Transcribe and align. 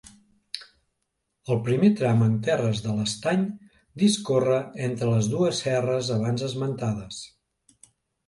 El 1.55 1.59
primer 1.67 1.89
tram 1.99 2.23
en 2.27 2.31
terres 2.47 2.79
de 2.85 2.95
l'Estany 3.01 3.43
discorre 4.03 4.57
entre 4.87 5.09
les 5.11 5.29
dues 5.35 5.61
serres 5.65 6.09
abans 6.19 6.47
esmentades. 6.51 7.21